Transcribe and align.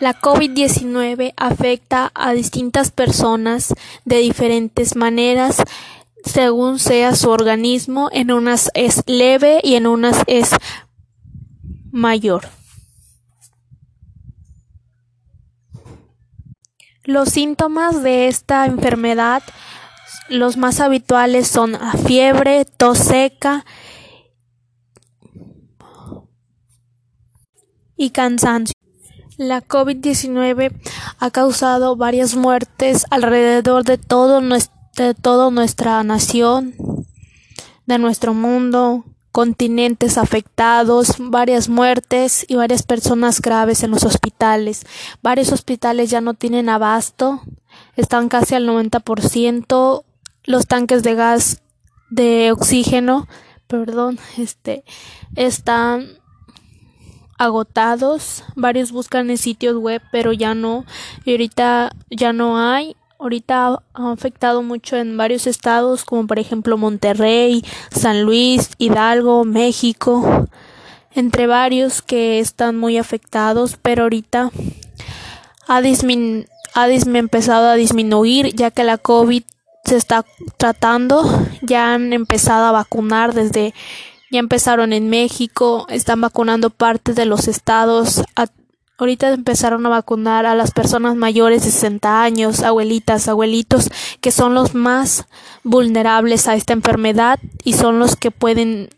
La 0.00 0.20
COVID-19 0.20 1.32
afecta 1.36 2.12
a 2.14 2.32
distintas 2.32 2.90
personas 2.90 3.74
de 4.04 4.18
diferentes 4.18 4.94
maneras 4.94 5.62
según 6.26 6.80
sea 6.80 7.14
su 7.14 7.30
organismo, 7.30 8.10
en 8.12 8.32
unas 8.32 8.70
es 8.74 9.02
leve 9.06 9.60
y 9.62 9.76
en 9.76 9.86
unas 9.86 10.22
es 10.26 10.50
mayor. 11.92 12.48
Los 17.04 17.28
síntomas 17.28 18.02
de 18.02 18.26
esta 18.26 18.66
enfermedad, 18.66 19.42
los 20.28 20.56
más 20.56 20.80
habituales 20.80 21.46
son 21.46 21.78
fiebre, 22.04 22.64
tos 22.64 22.98
seca 22.98 23.64
y 27.96 28.10
cansancio. 28.10 28.75
La 29.36 29.60
COVID-19 29.60 30.72
ha 31.18 31.30
causado 31.30 31.94
varias 31.96 32.36
muertes 32.36 33.04
alrededor 33.10 33.84
de 33.84 33.98
todo 33.98 34.40
de 34.40 35.12
toda 35.12 35.50
nuestra 35.50 36.02
nación, 36.04 36.74
de 37.84 37.98
nuestro 37.98 38.32
mundo, 38.32 39.04
continentes 39.32 40.16
afectados, 40.16 41.16
varias 41.18 41.68
muertes 41.68 42.46
y 42.48 42.56
varias 42.56 42.82
personas 42.82 43.42
graves 43.42 43.82
en 43.82 43.90
los 43.90 44.04
hospitales. 44.04 44.86
Varios 45.22 45.52
hospitales 45.52 46.08
ya 46.08 46.22
no 46.22 46.32
tienen 46.32 46.70
abasto, 46.70 47.42
están 47.94 48.30
casi 48.30 48.54
al 48.54 48.66
90%, 48.66 50.04
los 50.44 50.66
tanques 50.66 51.02
de 51.02 51.14
gas 51.14 51.60
de 52.08 52.52
oxígeno, 52.52 53.28
perdón, 53.66 54.18
este 54.38 54.84
están 55.34 56.20
agotados. 57.38 58.44
Varios 58.54 58.92
buscan 58.92 59.30
en 59.30 59.38
sitios 59.38 59.76
web, 59.76 60.02
pero 60.10 60.32
ya 60.32 60.54
no. 60.54 60.84
Y 61.24 61.32
ahorita 61.32 61.90
ya 62.10 62.32
no 62.32 62.58
hay. 62.58 62.96
Ahorita 63.18 63.82
ha 63.94 64.12
afectado 64.12 64.62
mucho 64.62 64.96
en 64.96 65.16
varios 65.16 65.46
estados, 65.46 66.04
como 66.04 66.26
por 66.26 66.38
ejemplo 66.38 66.76
Monterrey, 66.76 67.64
San 67.90 68.24
Luis, 68.24 68.70
Hidalgo, 68.76 69.44
México, 69.44 70.48
entre 71.14 71.46
varios 71.46 72.02
que 72.02 72.40
están 72.40 72.76
muy 72.76 72.98
afectados, 72.98 73.78
pero 73.80 74.02
ahorita 74.02 74.50
ha, 75.66 75.76
ha 76.74 76.88
empezado 76.90 77.68
a 77.68 77.74
disminuir 77.74 78.54
ya 78.54 78.70
que 78.70 78.84
la 78.84 78.98
COVID 78.98 79.42
se 79.86 79.96
está 79.96 80.26
tratando, 80.58 81.24
ya 81.62 81.94
han 81.94 82.12
empezado 82.12 82.66
a 82.66 82.72
vacunar 82.72 83.32
desde 83.32 83.72
ya 84.36 84.40
empezaron 84.40 84.92
en 84.92 85.08
México, 85.08 85.86
están 85.88 86.20
vacunando 86.20 86.68
parte 86.68 87.14
de 87.14 87.24
los 87.24 87.48
estados. 87.48 88.22
ahorita 88.98 89.32
empezaron 89.32 89.84
a 89.86 89.88
vacunar 89.88 90.44
a 90.44 90.54
las 90.54 90.72
personas 90.72 91.16
mayores 91.16 91.64
de 91.64 91.70
60 91.70 92.22
años, 92.22 92.62
abuelitas, 92.62 93.28
abuelitos, 93.28 93.90
que 94.20 94.30
son 94.30 94.54
los 94.54 94.74
más 94.74 95.24
vulnerables 95.64 96.48
a 96.48 96.54
esta 96.54 96.74
enfermedad 96.74 97.38
y 97.64 97.72
son 97.72 97.98
los 97.98 98.16
que 98.16 98.30
pueden 98.30 98.90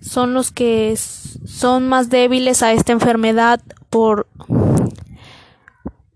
son 0.00 0.34
los 0.34 0.50
que 0.50 0.96
son 0.96 1.88
más 1.88 2.08
débiles 2.08 2.62
a 2.62 2.72
esta 2.72 2.92
enfermedad 2.92 3.60
por 3.90 4.26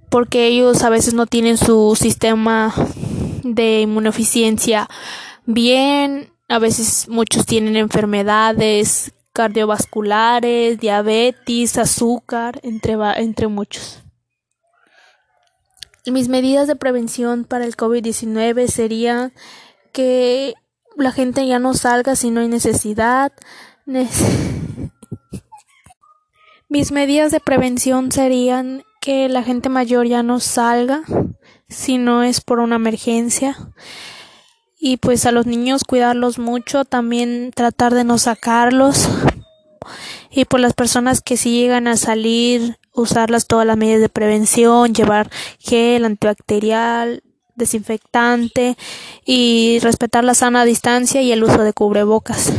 porque 0.09 0.47
ellos 0.47 0.83
a 0.83 0.91
veces 0.91 1.15
no 1.15 1.27
tienen 1.27 1.57
su 1.59 1.97
sistema 1.99 2.75
de 3.43 3.83
inmunoficiencia 3.83 4.89
bien 5.47 6.33
a 6.49 6.59
veces 6.59 7.09
muchos 7.09 7.47
tienen 7.47 7.77
enfermedades 7.77 9.13
cardiovasculares, 9.33 10.79
diabetes, 10.79 11.79
azúcar, 11.79 12.61
entre, 12.63 12.97
entre 13.17 13.49
muchos. 13.49 14.03
Mis 16.07 16.29
medidas 16.29 16.67
de 16.67 16.77
prevención 16.77 17.45
para 17.45 17.65
el 17.65 17.77
COVID-19 17.77 18.67
serían 18.67 19.33
que 19.93 20.55
la 20.97 21.13
gente 21.13 21.47
ya 21.47 21.59
no 21.59 21.75
salga 21.75 22.17
si 22.17 22.31
no 22.31 22.41
hay 22.41 22.49
necesidad. 22.49 23.33
Mis 26.69 26.91
medidas 26.91 27.31
de 27.33 27.41
prevención 27.41 28.11
serían 28.11 28.83
que 29.01 29.29
la 29.29 29.43
gente 29.43 29.69
mayor 29.69 30.07
ya 30.07 30.23
no 30.23 30.41
salga 30.41 31.03
si 31.69 31.99
no 31.99 32.23
es 32.23 32.41
por 32.41 32.61
una 32.61 32.77
emergencia 32.77 33.57
y 34.85 34.97
pues 34.97 35.27
a 35.27 35.33
los 35.33 35.47
niños 35.47 35.85
cuidarlos 35.85 36.41
mucho, 36.41 36.85
también 36.85 37.53
tratar 37.55 37.95
de 37.95 38.03
no 38.03 38.19
sacarlos 38.19 39.09
y 40.29 40.45
por 40.45 40.59
las 40.59 40.75
personas 40.75 41.21
que 41.21 41.37
si 41.37 41.53
llegan 41.53 41.87
a 41.87 41.97
salir, 41.97 42.79
usarlas 42.93 43.47
todas 43.47 43.65
las 43.65 43.77
medidas 43.77 44.01
de 44.01 44.09
prevención, 44.09 44.93
llevar 44.93 45.31
gel 45.61 46.05
antibacterial, 46.05 47.23
desinfectante 47.55 48.77
y 49.25 49.79
respetar 49.83 50.25
la 50.25 50.35
sana 50.35 50.65
distancia 50.65 51.23
y 51.23 51.31
el 51.31 51.45
uso 51.45 51.63
de 51.63 51.73
cubrebocas. 51.73 52.53